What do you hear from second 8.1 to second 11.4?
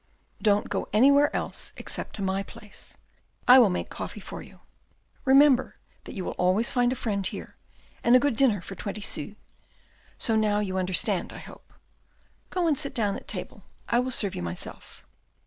a good dinner for twenty sous. So now you understand, I